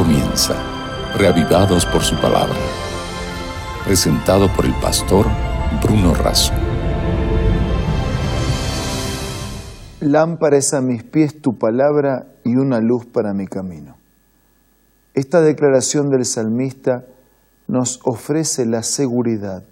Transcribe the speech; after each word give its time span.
comienza, 0.00 0.54
reavivados 1.18 1.84
por 1.84 2.00
su 2.00 2.16
palabra. 2.16 2.56
Presentado 3.84 4.48
por 4.56 4.64
el 4.64 4.72
pastor 4.80 5.26
Bruno 5.82 6.14
Razo. 6.14 6.54
Lámpara 10.00 10.56
es 10.56 10.72
a 10.72 10.80
mis 10.80 11.02
pies 11.02 11.42
tu 11.42 11.58
palabra 11.58 12.28
y 12.44 12.56
una 12.56 12.80
luz 12.80 13.04
para 13.04 13.34
mi 13.34 13.46
camino. 13.46 13.96
Esta 15.12 15.42
declaración 15.42 16.08
del 16.08 16.24
salmista 16.24 17.04
nos 17.68 18.00
ofrece 18.04 18.64
la 18.64 18.82
seguridad 18.82 19.64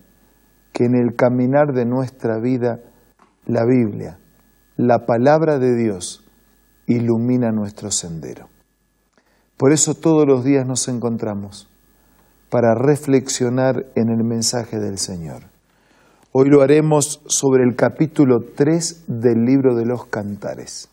que 0.75 0.85
en 0.85 0.95
el 0.95 1.17
caminar 1.17 1.73
de 1.73 1.87
nuestra 1.87 2.39
vida 2.39 2.81
la 3.47 3.65
Biblia, 3.65 4.19
la 4.77 5.07
palabra 5.07 5.59
de 5.59 5.75
Dios, 5.75 6.23
ilumina 6.87 7.51
nuestro 7.51 7.91
sendero. 7.91 8.58
Por 9.59 9.73
eso 9.73 9.95
todos 9.95 10.25
los 10.25 10.45
días 10.45 10.65
nos 10.65 10.87
encontramos 10.87 11.69
para 12.49 12.77
reflexionar 12.77 13.87
en 13.97 14.09
el 14.09 14.23
mensaje 14.23 14.79
del 14.79 14.99
Señor. 14.99 15.43
Hoy 16.31 16.49
lo 16.49 16.63
haremos 16.63 17.21
sobre 17.27 17.65
el 17.65 17.75
capítulo 17.75 18.39
3 18.55 19.07
del 19.09 19.45
libro 19.45 19.75
de 19.75 19.85
los 19.85 20.07
cantares. 20.07 20.89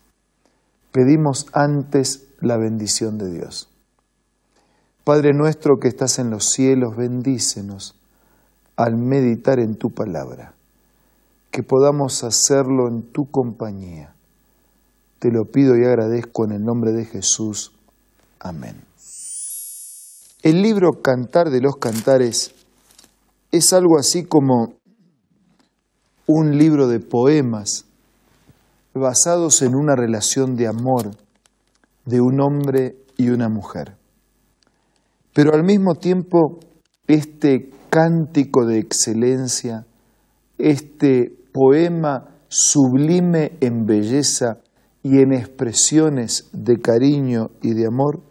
Pedimos 0.90 1.46
antes 1.52 2.26
la 2.40 2.56
bendición 2.56 3.18
de 3.18 3.30
Dios. 3.30 3.68
Padre 5.04 5.32
nuestro 5.32 5.78
que 5.78 5.86
estás 5.86 6.18
en 6.18 6.30
los 6.30 6.46
cielos, 6.46 6.96
bendícenos 6.96 7.94
al 8.74 8.96
meditar 8.96 9.60
en 9.60 9.76
tu 9.76 9.90
palabra, 9.90 10.54
que 11.52 11.62
podamos 11.62 12.24
hacerlo 12.24 12.88
en 12.88 13.02
tu 13.12 13.30
compañía. 13.30 14.16
Te 15.20 15.30
lo 15.30 15.44
pido 15.44 15.78
y 15.78 15.84
agradezco 15.84 16.44
en 16.44 16.50
el 16.50 16.64
nombre 16.64 16.90
de 16.90 17.04
Jesús. 17.04 17.75
Amén. 18.48 18.76
El 20.40 20.62
libro 20.62 21.02
Cantar 21.02 21.50
de 21.50 21.60
los 21.60 21.78
Cantares 21.78 22.54
es 23.50 23.72
algo 23.72 23.98
así 23.98 24.24
como 24.24 24.74
un 26.28 26.56
libro 26.56 26.86
de 26.86 27.00
poemas 27.00 27.86
basados 28.94 29.62
en 29.62 29.74
una 29.74 29.96
relación 29.96 30.54
de 30.54 30.68
amor 30.68 31.10
de 32.04 32.20
un 32.20 32.40
hombre 32.40 32.94
y 33.16 33.30
una 33.30 33.48
mujer. 33.48 33.96
Pero 35.34 35.52
al 35.52 35.64
mismo 35.64 35.96
tiempo, 35.96 36.60
este 37.08 37.70
cántico 37.90 38.64
de 38.64 38.78
excelencia, 38.78 39.86
este 40.56 41.32
poema 41.52 42.28
sublime 42.46 43.58
en 43.60 43.86
belleza 43.86 44.58
y 45.02 45.18
en 45.18 45.32
expresiones 45.32 46.48
de 46.52 46.76
cariño 46.78 47.50
y 47.60 47.74
de 47.74 47.86
amor, 47.86 48.22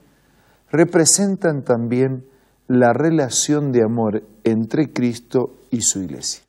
representan 0.72 1.64
también 1.64 2.26
la 2.68 2.94
relación 2.94 3.72
de 3.72 3.84
amor 3.84 4.24
entre 4.44 4.92
Cristo 4.92 5.56
y 5.70 5.82
su 5.82 6.02
iglesia. 6.02 6.42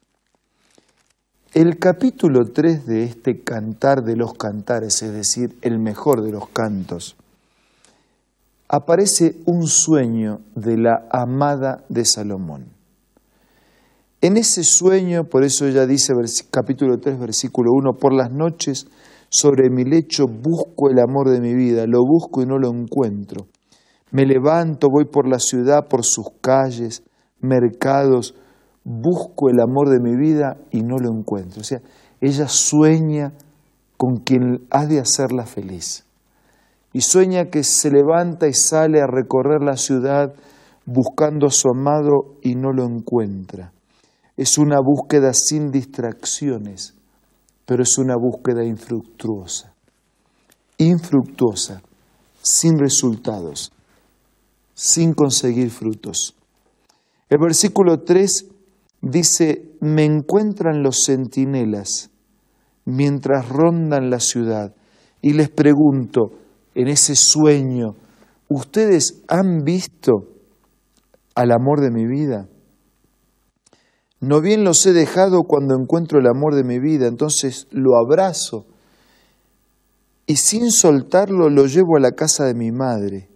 El 1.52 1.78
capítulo 1.78 2.44
3 2.52 2.86
de 2.86 3.04
este 3.04 3.40
cantar 3.40 4.02
de 4.02 4.16
los 4.16 4.34
cantares, 4.34 5.02
es 5.02 5.12
decir, 5.12 5.56
el 5.62 5.78
mejor 5.78 6.22
de 6.22 6.32
los 6.32 6.48
cantos, 6.48 7.16
aparece 8.68 9.36
un 9.46 9.66
sueño 9.66 10.40
de 10.54 10.76
la 10.76 11.06
amada 11.10 11.84
de 11.88 12.04
Salomón. 12.04 12.66
En 14.20 14.36
ese 14.36 14.64
sueño, 14.64 15.24
por 15.24 15.44
eso 15.44 15.66
ella 15.66 15.86
dice 15.86 16.12
capítulo 16.50 16.98
3, 16.98 17.18
versículo 17.18 17.70
1, 17.72 17.92
por 17.94 18.12
las 18.12 18.30
noches 18.30 18.86
sobre 19.28 19.70
mi 19.70 19.84
lecho 19.84 20.26
busco 20.26 20.90
el 20.90 20.98
amor 20.98 21.30
de 21.30 21.40
mi 21.40 21.54
vida, 21.54 21.86
lo 21.86 22.00
busco 22.04 22.42
y 22.42 22.46
no 22.46 22.58
lo 22.58 22.70
encuentro. 22.70 23.46
Me 24.10 24.24
levanto, 24.24 24.88
voy 24.90 25.06
por 25.06 25.28
la 25.28 25.38
ciudad, 25.38 25.88
por 25.88 26.04
sus 26.04 26.26
calles, 26.40 27.02
mercados, 27.40 28.34
busco 28.84 29.50
el 29.50 29.60
amor 29.60 29.88
de 29.88 30.00
mi 30.00 30.16
vida 30.16 30.56
y 30.70 30.82
no 30.82 30.96
lo 30.98 31.10
encuentro. 31.10 31.60
O 31.60 31.64
sea, 31.64 31.80
ella 32.20 32.48
sueña 32.48 33.32
con 33.96 34.18
quien 34.18 34.66
ha 34.70 34.86
de 34.86 35.00
hacerla 35.00 35.44
feliz. 35.44 36.04
Y 36.92 37.00
sueña 37.00 37.46
que 37.46 37.62
se 37.62 37.90
levanta 37.90 38.46
y 38.46 38.54
sale 38.54 39.00
a 39.00 39.06
recorrer 39.06 39.62
la 39.62 39.76
ciudad 39.76 40.32
buscando 40.86 41.48
a 41.48 41.50
su 41.50 41.68
amado 41.68 42.36
y 42.42 42.54
no 42.54 42.72
lo 42.72 42.84
encuentra. 42.84 43.72
Es 44.36 44.56
una 44.56 44.78
búsqueda 44.80 45.32
sin 45.34 45.70
distracciones, 45.70 46.94
pero 47.66 47.82
es 47.82 47.98
una 47.98 48.14
búsqueda 48.16 48.64
infructuosa. 48.64 49.74
Infructuosa, 50.78 51.82
sin 52.40 52.78
resultados, 52.78 53.72
sin 54.76 55.14
conseguir 55.14 55.70
frutos. 55.70 56.36
El 57.30 57.38
versículo 57.38 58.02
3 58.02 58.46
dice, 59.00 59.70
me 59.80 60.04
encuentran 60.04 60.82
los 60.82 61.02
centinelas 61.06 62.10
mientras 62.84 63.48
rondan 63.48 64.10
la 64.10 64.20
ciudad 64.20 64.74
y 65.22 65.32
les 65.32 65.48
pregunto 65.48 66.30
en 66.74 66.88
ese 66.88 67.16
sueño, 67.16 67.96
¿ustedes 68.48 69.22
han 69.28 69.64
visto 69.64 70.28
al 71.34 71.52
amor 71.52 71.80
de 71.80 71.90
mi 71.90 72.06
vida? 72.06 72.46
No 74.20 74.42
bien 74.42 74.62
los 74.62 74.84
he 74.84 74.92
dejado 74.92 75.44
cuando 75.44 75.74
encuentro 75.74 76.20
el 76.20 76.26
amor 76.26 76.54
de 76.54 76.64
mi 76.64 76.78
vida, 76.78 77.06
entonces 77.06 77.66
lo 77.70 77.96
abrazo 77.96 78.66
y 80.26 80.36
sin 80.36 80.70
soltarlo 80.70 81.48
lo 81.48 81.64
llevo 81.64 81.96
a 81.96 82.00
la 82.00 82.12
casa 82.12 82.44
de 82.44 82.54
mi 82.54 82.72
madre 82.72 83.30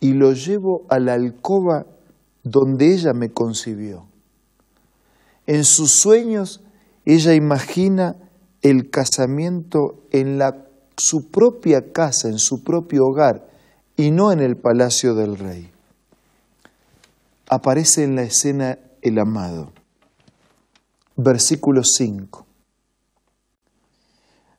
y 0.00 0.12
lo 0.12 0.32
llevo 0.32 0.86
a 0.88 0.98
la 0.98 1.14
alcoba 1.14 1.86
donde 2.42 2.94
ella 2.94 3.12
me 3.12 3.30
concibió. 3.30 4.06
En 5.46 5.64
sus 5.64 5.92
sueños 5.92 6.62
ella 7.04 7.34
imagina 7.34 8.16
el 8.62 8.90
casamiento 8.90 10.04
en 10.10 10.38
la, 10.38 10.66
su 10.96 11.30
propia 11.30 11.92
casa, 11.92 12.28
en 12.28 12.38
su 12.38 12.62
propio 12.62 13.06
hogar, 13.06 13.48
y 13.96 14.10
no 14.10 14.30
en 14.30 14.40
el 14.40 14.56
palacio 14.56 15.14
del 15.14 15.38
rey. 15.38 15.70
Aparece 17.48 18.04
en 18.04 18.14
la 18.14 18.22
escena 18.22 18.78
el 19.00 19.18
amado. 19.18 19.72
Versículo 21.16 21.82
5. 21.82 22.46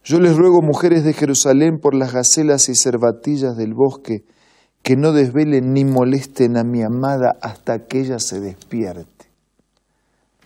Yo 0.03 0.19
les 0.19 0.35
ruego, 0.35 0.61
mujeres 0.61 1.03
de 1.03 1.13
Jerusalén, 1.13 1.79
por 1.79 1.93
las 1.93 2.13
gacelas 2.13 2.67
y 2.67 2.75
cervatillas 2.75 3.55
del 3.55 3.75
bosque, 3.75 4.25
que 4.83 4.95
no 4.95 5.11
desvelen 5.11 5.73
ni 5.73 5.85
molesten 5.85 6.57
a 6.57 6.63
mi 6.63 6.81
amada 6.81 7.37
hasta 7.41 7.85
que 7.85 8.01
ella 8.01 8.19
se 8.19 8.39
despierte. 8.39 9.27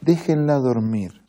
Déjenla 0.02 0.56
dormir. 0.56 1.22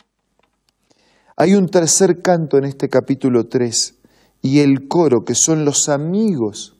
Hay 1.36 1.54
un 1.54 1.68
tercer 1.68 2.22
canto 2.22 2.58
en 2.58 2.64
este 2.64 2.88
capítulo 2.88 3.46
3 3.48 3.94
y 4.42 4.60
el 4.60 4.88
coro, 4.88 5.24
que 5.24 5.34
son 5.34 5.64
los 5.64 5.88
amigos, 5.88 6.76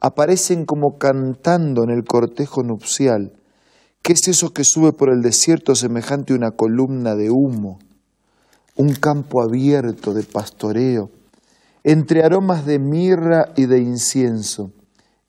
aparecen 0.00 0.64
como 0.64 0.98
cantando 0.98 1.82
en 1.82 1.90
el 1.90 2.04
cortejo 2.04 2.62
nupcial. 2.62 3.32
¿Qué 4.02 4.12
es 4.12 4.28
eso 4.28 4.52
que 4.52 4.64
sube 4.64 4.92
por 4.92 5.10
el 5.10 5.22
desierto 5.22 5.74
semejante 5.74 6.32
a 6.32 6.36
una 6.36 6.52
columna 6.52 7.14
de 7.14 7.30
humo? 7.30 7.78
Un 8.76 8.94
campo 8.94 9.42
abierto 9.42 10.14
de 10.14 10.22
pastoreo, 10.22 11.10
entre 11.82 12.22
aromas 12.22 12.66
de 12.66 12.78
mirra 12.78 13.52
y 13.56 13.66
de 13.66 13.80
incienso 13.80 14.72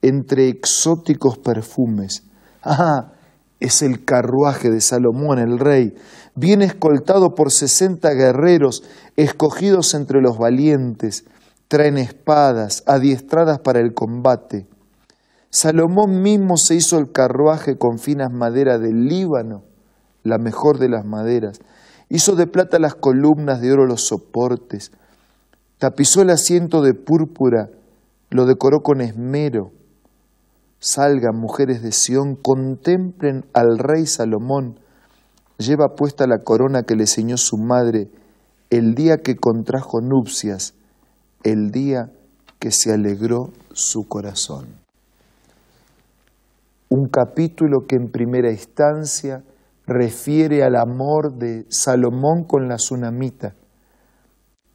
entre 0.02 0.50
exóticos 0.50 1.38
perfumes. 1.38 2.24
Ah, 2.64 3.14
es 3.60 3.82
el 3.82 4.06
carruaje 4.06 4.70
de 4.70 4.82
Salomón 4.82 5.40
el 5.40 5.58
rey. 5.58 5.96
Viene 6.36 6.66
escoltado 6.66 7.34
por 7.34 7.52
sesenta 7.52 8.12
guerreros, 8.14 8.84
escogidos 9.16 9.94
entre 9.96 10.22
los 10.22 10.38
valientes. 10.38 11.26
Traen 11.68 11.98
espadas, 11.98 12.84
adiestradas 12.86 13.60
para 13.60 13.80
el 13.80 13.94
combate. 13.94 14.68
Salomón 15.50 16.22
mismo 16.22 16.58
se 16.58 16.76
hizo 16.76 17.00
el 17.00 17.12
carruaje 17.12 17.78
con 17.78 17.98
finas 17.98 18.32
maderas 18.32 18.80
del 18.80 19.06
Líbano, 19.08 19.64
la 20.24 20.38
mejor 20.38 20.78
de 20.78 20.90
las 20.90 21.06
maderas. 21.06 21.60
Hizo 22.10 22.36
de 22.36 22.48
plata 22.48 22.80
las 22.80 22.96
columnas, 22.96 23.60
de 23.60 23.72
oro 23.72 23.86
los 23.86 24.08
soportes. 24.08 24.92
Tapizó 25.80 26.22
el 26.22 26.30
asiento 26.30 26.82
de 26.82 26.94
púrpura, 26.94 27.70
lo 28.30 28.46
decoró 28.46 28.82
con 28.82 29.02
esmero 29.02 29.72
Salgan 30.80 31.36
mujeres 31.36 31.82
de 31.82 31.92
Sión, 31.92 32.36
contemplen 32.36 33.46
al 33.54 33.80
rey 33.80 34.06
Salomón. 34.06 34.80
Lleva 35.58 35.96
puesta 35.96 36.28
la 36.28 36.44
corona 36.44 36.84
que 36.84 36.96
le 36.96 37.08
ciñó 37.08 37.38
su 37.38 37.58
madre 37.58 38.10
el 38.70 38.94
día 38.96 39.18
que 39.18 39.38
contrajo 39.38 40.02
nupcias, 40.02 40.76
el 41.44 41.72
día 41.72 42.12
que 42.60 42.72
se 42.72 42.94
alegró 42.94 43.54
su 43.72 44.08
corazón. 44.08 44.68
Un 46.90 47.08
capítulo 47.10 47.86
que 47.88 47.96
en 47.96 48.12
primera 48.12 48.52
instancia 48.52 49.44
refiere 49.86 50.64
al 50.64 50.76
amor 50.76 51.38
de 51.38 51.66
Salomón 51.70 52.44
con 52.44 52.68
la 52.68 52.76
tsunamita 52.76 53.56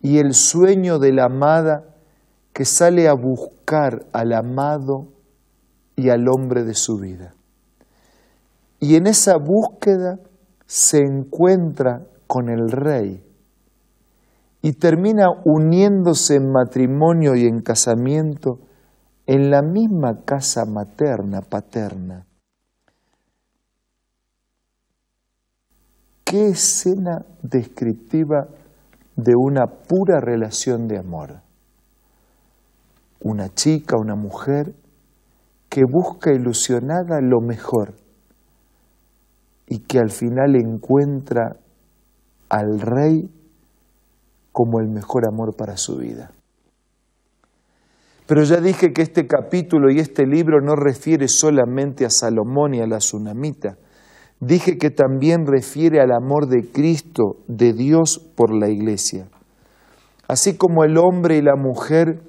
y 0.00 0.18
el 0.18 0.34
sueño 0.34 0.98
de 0.98 1.12
la 1.12 1.26
amada 1.26 1.84
que 2.52 2.64
sale 2.64 3.08
a 3.08 3.14
buscar 3.14 4.06
al 4.12 4.32
amado 4.32 5.11
y 6.02 6.10
al 6.10 6.26
hombre 6.28 6.64
de 6.64 6.74
su 6.74 6.98
vida. 6.98 7.34
Y 8.80 8.96
en 8.96 9.06
esa 9.06 9.36
búsqueda 9.36 10.18
se 10.66 10.98
encuentra 10.98 12.04
con 12.26 12.48
el 12.48 12.70
rey 12.70 13.24
y 14.62 14.72
termina 14.72 15.26
uniéndose 15.44 16.36
en 16.36 16.50
matrimonio 16.50 17.36
y 17.36 17.46
en 17.46 17.60
casamiento 17.60 18.58
en 19.26 19.50
la 19.50 19.62
misma 19.62 20.24
casa 20.24 20.64
materna, 20.64 21.42
paterna. 21.42 22.26
Qué 26.24 26.48
escena 26.48 27.24
descriptiva 27.42 28.48
de 29.14 29.34
una 29.36 29.66
pura 29.66 30.20
relación 30.20 30.88
de 30.88 30.98
amor. 30.98 31.42
Una 33.20 33.48
chica, 33.50 33.96
una 33.96 34.16
mujer 34.16 34.74
que 35.72 35.84
busca 35.90 36.30
ilusionada 36.30 37.22
lo 37.22 37.40
mejor 37.40 37.94
y 39.66 39.78
que 39.78 39.98
al 39.98 40.10
final 40.10 40.54
encuentra 40.54 41.56
al 42.50 42.78
rey 42.78 43.30
como 44.52 44.80
el 44.80 44.90
mejor 44.90 45.22
amor 45.26 45.56
para 45.56 45.78
su 45.78 45.96
vida. 45.96 46.30
Pero 48.26 48.42
ya 48.42 48.60
dije 48.60 48.92
que 48.92 49.00
este 49.00 49.26
capítulo 49.26 49.90
y 49.90 49.98
este 49.98 50.26
libro 50.26 50.60
no 50.60 50.76
refiere 50.76 51.26
solamente 51.26 52.04
a 52.04 52.10
Salomón 52.10 52.74
y 52.74 52.80
a 52.82 52.86
la 52.86 52.98
tsunamita. 52.98 53.78
Dije 54.40 54.76
que 54.76 54.90
también 54.90 55.46
refiere 55.46 56.02
al 56.02 56.12
amor 56.12 56.48
de 56.48 56.70
Cristo, 56.70 57.38
de 57.48 57.72
Dios 57.72 58.18
por 58.36 58.54
la 58.54 58.68
iglesia. 58.68 59.26
Así 60.28 60.54
como 60.54 60.84
el 60.84 60.98
hombre 60.98 61.38
y 61.38 61.42
la 61.42 61.56
mujer 61.56 62.20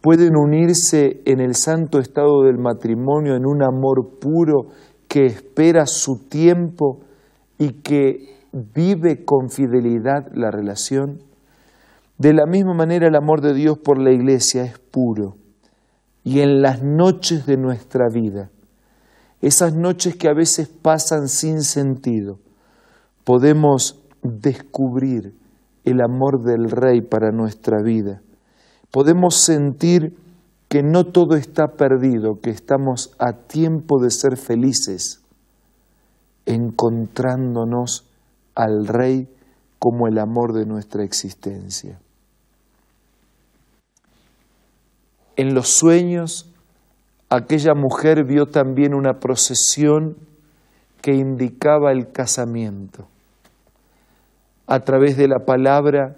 pueden 0.00 0.36
unirse 0.36 1.22
en 1.26 1.40
el 1.40 1.54
santo 1.54 1.98
estado 1.98 2.42
del 2.44 2.58
matrimonio 2.58 3.36
en 3.36 3.46
un 3.46 3.62
amor 3.62 4.18
puro 4.18 4.68
que 5.08 5.26
espera 5.26 5.86
su 5.86 6.28
tiempo 6.28 7.00
y 7.58 7.82
que 7.82 8.40
vive 8.52 9.24
con 9.24 9.50
fidelidad 9.50 10.28
la 10.32 10.50
relación, 10.50 11.18
de 12.18 12.32
la 12.32 12.46
misma 12.46 12.74
manera 12.74 13.08
el 13.08 13.16
amor 13.16 13.40
de 13.40 13.54
Dios 13.54 13.78
por 13.78 13.98
la 13.98 14.12
iglesia 14.12 14.64
es 14.64 14.78
puro. 14.78 15.36
Y 16.22 16.40
en 16.40 16.60
las 16.60 16.82
noches 16.82 17.46
de 17.46 17.56
nuestra 17.56 18.08
vida, 18.12 18.50
esas 19.40 19.74
noches 19.74 20.16
que 20.16 20.28
a 20.28 20.34
veces 20.34 20.68
pasan 20.68 21.28
sin 21.28 21.62
sentido, 21.62 22.38
podemos 23.24 24.02
descubrir 24.22 25.34
el 25.84 26.00
amor 26.02 26.42
del 26.42 26.70
Rey 26.70 27.00
para 27.00 27.30
nuestra 27.30 27.82
vida. 27.82 28.20
Podemos 28.90 29.36
sentir 29.36 30.16
que 30.68 30.82
no 30.82 31.04
todo 31.04 31.36
está 31.36 31.72
perdido, 31.72 32.40
que 32.40 32.50
estamos 32.50 33.12
a 33.18 33.32
tiempo 33.32 34.00
de 34.00 34.10
ser 34.10 34.36
felices, 34.36 35.20
encontrándonos 36.46 38.04
al 38.54 38.86
Rey 38.86 39.28
como 39.78 40.06
el 40.06 40.18
amor 40.18 40.52
de 40.52 40.66
nuestra 40.66 41.04
existencia. 41.04 41.98
En 45.36 45.54
los 45.54 45.68
sueños, 45.68 46.50
aquella 47.30 47.74
mujer 47.74 48.24
vio 48.24 48.46
también 48.46 48.94
una 48.94 49.20
procesión 49.20 50.16
que 51.00 51.14
indicaba 51.14 51.92
el 51.92 52.12
casamiento. 52.12 53.08
A 54.66 54.80
través 54.80 55.16
de 55.16 55.28
la 55.28 55.40
palabra, 55.46 56.16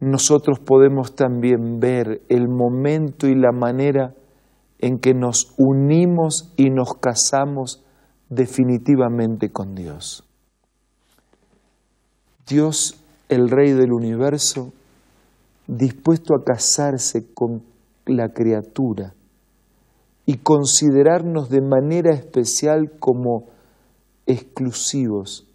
nosotros 0.00 0.58
podemos 0.60 1.14
también 1.14 1.78
ver 1.80 2.22
el 2.28 2.48
momento 2.48 3.26
y 3.26 3.34
la 3.34 3.52
manera 3.52 4.14
en 4.78 4.98
que 4.98 5.14
nos 5.14 5.54
unimos 5.56 6.52
y 6.56 6.70
nos 6.70 6.94
casamos 6.94 7.84
definitivamente 8.28 9.50
con 9.50 9.74
Dios. 9.74 10.24
Dios, 12.46 13.00
el 13.28 13.48
Rey 13.48 13.72
del 13.72 13.92
universo, 13.92 14.72
dispuesto 15.66 16.34
a 16.34 16.44
casarse 16.44 17.32
con 17.32 17.62
la 18.04 18.28
criatura 18.28 19.14
y 20.26 20.38
considerarnos 20.38 21.48
de 21.48 21.62
manera 21.62 22.12
especial 22.12 22.92
como 22.98 23.46
exclusivos 24.26 25.46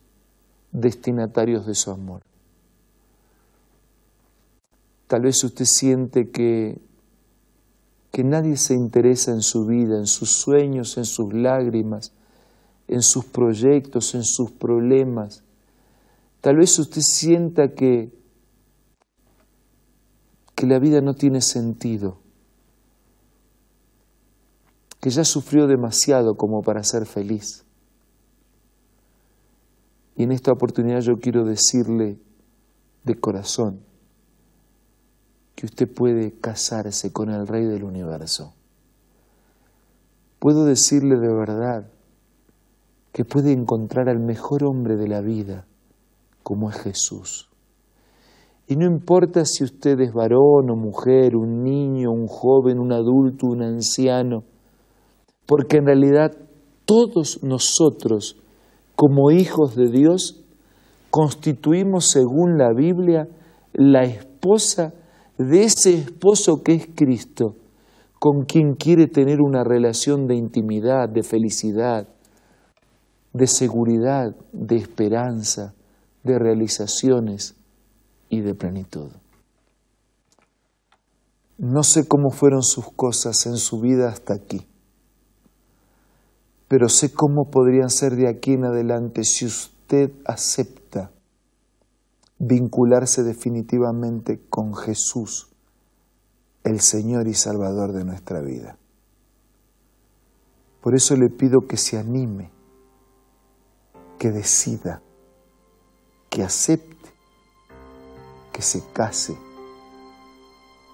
destinatarios 0.71 1.65
de 1.65 1.75
su 1.75 1.91
amor. 1.91 2.21
Tal 5.09 5.23
vez 5.23 5.43
usted 5.43 5.65
siente 5.65 6.29
que, 6.29 6.79
que 8.11 8.23
nadie 8.23 8.57
se 8.57 8.75
interesa 8.75 9.31
en 9.31 9.41
su 9.41 9.65
vida, 9.65 9.97
en 9.97 10.05
sus 10.05 10.29
sueños, 10.29 10.99
en 10.99 11.05
sus 11.05 11.33
lágrimas, 11.33 12.13
en 12.87 13.01
sus 13.01 13.25
proyectos, 13.25 14.13
en 14.13 14.23
sus 14.23 14.51
problemas. 14.51 15.43
Tal 16.41 16.57
vez 16.57 16.77
usted 16.77 17.01
sienta 17.01 17.69
que, 17.69 18.13
que 20.53 20.67
la 20.67 20.77
vida 20.77 21.01
no 21.01 21.15
tiene 21.15 21.41
sentido 21.41 22.19
que 25.01 25.09
ya 25.09 25.23
sufrió 25.23 25.65
demasiado 25.65 26.35
como 26.35 26.61
para 26.61 26.83
ser 26.83 27.07
feliz. 27.07 27.65
Y 30.15 30.21
en 30.21 30.33
esta 30.33 30.51
oportunidad 30.51 30.99
yo 30.99 31.17
quiero 31.17 31.45
decirle 31.45 32.19
de 33.05 33.15
corazón 33.15 33.88
que 35.59 35.65
usted 35.65 35.93
puede 35.93 36.39
casarse 36.39 37.11
con 37.11 37.29
el 37.29 37.45
Rey 37.45 37.65
del 37.65 37.83
Universo. 37.83 38.53
Puedo 40.39 40.63
decirle 40.63 41.19
de 41.19 41.33
verdad 41.33 41.91
que 43.11 43.25
puede 43.25 43.51
encontrar 43.51 44.07
al 44.07 44.19
mejor 44.19 44.63
hombre 44.63 44.95
de 44.95 45.09
la 45.09 45.19
vida, 45.19 45.67
como 46.43 46.69
es 46.69 46.77
Jesús. 46.77 47.49
Y 48.67 48.77
no 48.77 48.85
importa 48.85 49.43
si 49.43 49.65
usted 49.65 49.99
es 49.99 50.13
varón 50.13 50.69
o 50.69 50.77
mujer, 50.77 51.35
un 51.35 51.61
niño, 51.61 52.09
un 52.09 52.27
joven, 52.27 52.79
un 52.79 52.93
adulto, 52.93 53.47
un 53.47 53.61
anciano, 53.61 54.45
porque 55.45 55.79
en 55.79 55.87
realidad 55.87 56.37
todos 56.85 57.43
nosotros, 57.43 58.37
como 58.95 59.29
hijos 59.29 59.75
de 59.75 59.91
Dios, 59.91 60.41
constituimos, 61.09 62.11
según 62.11 62.57
la 62.57 62.71
Biblia, 62.73 63.27
la 63.73 64.03
esposa 64.03 64.93
de 65.39 65.63
ese 65.63 65.95
esposo 65.95 66.61
que 66.61 66.73
es 66.73 66.87
Cristo, 66.95 67.55
con 68.19 68.45
quien 68.45 68.75
quiere 68.75 69.07
tener 69.07 69.41
una 69.41 69.63
relación 69.63 70.27
de 70.27 70.35
intimidad, 70.35 71.09
de 71.09 71.23
felicidad, 71.23 72.07
de 73.33 73.47
seguridad, 73.47 74.35
de 74.51 74.75
esperanza, 74.75 75.73
de 76.23 76.37
realizaciones 76.37 77.55
y 78.29 78.41
de 78.41 78.53
plenitud. 78.53 79.11
No 81.57 81.81
sé 81.81 82.07
cómo 82.07 82.29
fueron 82.29 82.61
sus 82.61 82.91
cosas 82.91 83.47
en 83.47 83.57
su 83.57 83.79
vida 83.79 84.09
hasta 84.09 84.35
aquí 84.35 84.69
pero 86.69 86.87
sé 86.87 87.11
cómo 87.11 87.49
podrían 87.49 87.89
ser 87.89 88.15
de 88.15 88.29
aquí 88.29 88.53
en 88.53 88.63
adelante 88.63 89.23
si 89.23 89.45
usted 89.45 90.11
acepta 90.23 91.11
vincularse 92.39 93.23
definitivamente 93.23 94.41
con 94.49 94.73
Jesús, 94.73 95.53
el 96.63 96.79
Señor 96.79 97.27
y 97.27 97.33
Salvador 97.33 97.91
de 97.91 98.05
nuestra 98.05 98.39
vida. 98.41 98.77
Por 100.81 100.95
eso 100.95 101.17
le 101.17 101.29
pido 101.29 101.67
que 101.67 101.75
se 101.75 101.97
anime, 101.97 102.51
que 104.17 104.31
decida, 104.31 105.01
que 106.29 106.41
acepte, 106.41 107.09
que 108.53 108.61
se 108.61 108.81
case, 108.93 109.37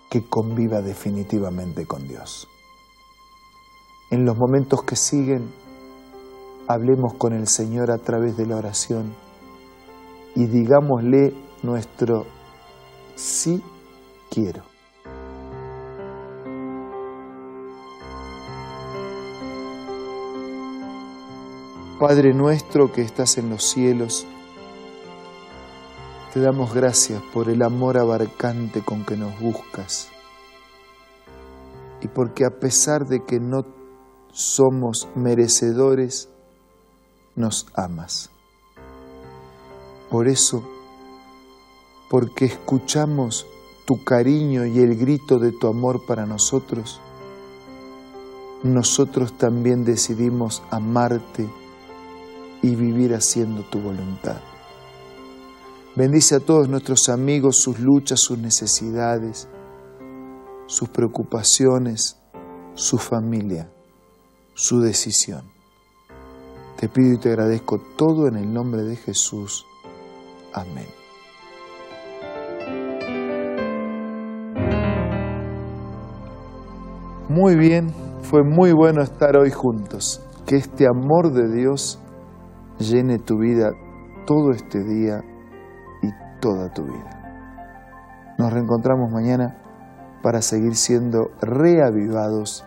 que 0.09 0.27
conviva 0.27 0.81
definitivamente 0.81 1.85
con 1.85 2.07
Dios. 2.07 2.47
En 4.09 4.25
los 4.25 4.35
momentos 4.35 4.81
que 4.83 4.95
siguen, 4.95 5.51
hablemos 6.67 7.13
con 7.15 7.33
el 7.33 7.47
Señor 7.47 7.91
a 7.91 7.99
través 7.99 8.35
de 8.35 8.47
la 8.47 8.55
oración 8.55 9.24
y 10.35 10.45
digámosle 10.45 11.33
nuestro 11.63 12.25
sí 13.15 13.63
quiero. 14.29 14.63
Padre 21.99 22.33
nuestro 22.33 22.91
que 22.91 23.01
estás 23.01 23.37
en 23.37 23.49
los 23.49 23.63
cielos, 23.63 24.27
te 26.33 26.41
damos 26.41 26.73
gracias 26.73 27.21
por 27.33 27.49
el 27.49 27.63
amor 27.63 27.97
abarcante 27.97 28.81
con 28.81 29.05
que 29.05 29.15
nos 29.15 29.39
buscas 29.39 30.09
y 32.01 32.07
porque 32.07 32.45
a 32.45 32.59
pesar 32.59 33.07
de 33.07 33.23
que 33.23 33.39
no 33.39 33.65
somos 34.31 35.07
merecedores, 35.15 36.29
nos 37.35 37.67
amas. 37.73 38.34
Por 40.15 40.29
eso, 40.29 40.63
porque 42.09 42.45
escuchamos 42.45 43.45
tu 43.83 44.01
cariño 44.05 44.65
y 44.65 44.79
el 44.79 44.95
grito 44.95 45.39
de 45.39 45.51
tu 45.51 45.67
amor 45.67 46.05
para 46.05 46.25
nosotros, 46.25 47.01
nosotros 48.63 49.37
también 49.37 49.83
decidimos 49.83 50.63
amarte 50.71 51.49
y 52.61 52.75
vivir 52.75 53.13
haciendo 53.13 53.63
tu 53.63 53.81
voluntad. 53.81 54.39
Bendice 55.97 56.35
a 56.35 56.39
todos 56.39 56.69
nuestros 56.69 57.09
amigos, 57.09 57.57
sus 57.57 57.81
luchas, 57.81 58.21
sus 58.21 58.37
necesidades, 58.37 59.49
sus 60.65 60.87
preocupaciones, 60.87 62.21
su 62.73 62.97
familia, 62.99 63.69
su 64.53 64.79
decisión. 64.79 65.43
Te 66.77 66.87
pido 66.87 67.15
y 67.15 67.17
te 67.17 67.27
agradezco 67.27 67.81
todo 67.97 68.29
en 68.29 68.37
el 68.37 68.53
nombre 68.53 68.83
de 68.83 68.95
Jesús. 68.95 69.65
Amén. 70.55 70.87
Muy 77.27 77.57
bien, 77.57 77.89
fue 78.21 78.43
muy 78.43 78.71
bueno 78.71 79.01
estar 79.01 79.35
hoy 79.35 79.51
juntos. 79.51 80.21
Que 80.45 80.55
este 80.55 80.87
amor 80.87 81.33
de 81.33 81.51
Dios 81.53 81.99
llene 82.79 83.19
tu 83.19 83.37
vida 83.37 83.71
todo 84.25 84.51
este 84.51 84.81
día 84.81 85.21
y 86.01 86.07
toda 86.39 86.71
tu 86.71 86.83
vida. 86.83 88.35
Nos 88.37 88.53
reencontramos 88.53 89.11
mañana 89.11 89.57
para 90.23 90.41
seguir 90.41 90.75
siendo 90.75 91.31
reavivados 91.41 92.63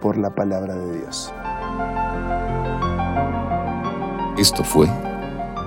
por 0.00 0.16
la 0.16 0.30
palabra 0.30 0.76
de 0.76 0.98
Dios. 0.98 1.30
Esto 4.38 4.64
fue 4.64 4.88